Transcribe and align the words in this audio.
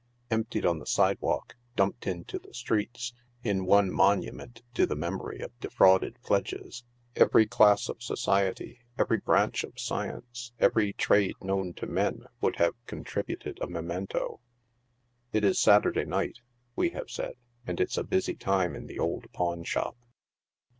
Emptied 0.31 0.65
on 0.65 0.79
the 0.79 0.85
sidewalk", 0.87 1.53
dumped 1.75 2.07
into 2.07 2.39
the 2.39 2.55
streets, 2.55 3.13
in 3.43 3.67
one 3.67 3.91
monument 3.91 4.63
to 4.73 4.87
the 4.87 4.95
memory 4.95 5.37
of 5.41 5.51
defrauded 5.59 6.19
pledges, 6.23 6.83
every 7.15 7.45
class 7.45 7.87
of 7.87 8.01
society, 8.01 8.79
every 8.97 9.19
branch 9.19 9.63
of 9.63 9.79
science, 9.79 10.53
every 10.59 10.91
trade 10.93 11.35
known 11.39 11.71
to 11.71 11.85
men 11.85 12.23
would 12.41 12.55
have 12.55 12.73
contribu 12.87 13.39
ted 13.39 13.59
a 13.61 13.67
memento. 13.67 14.39
It 15.33 15.43
is 15.43 15.59
Saturday 15.59 16.05
night, 16.05 16.39
we 16.75 16.89
have 16.89 17.11
said, 17.11 17.35
and 17.67 17.77
ics 17.77 17.95
a 17.95 18.03
busy 18.03 18.33
time 18.33 18.75
in 18.75 18.87
the 18.87 18.97
old 18.97 19.31
pawn 19.33 19.63
shop. 19.65 19.95